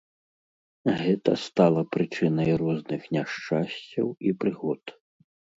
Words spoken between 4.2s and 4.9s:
і прыгод.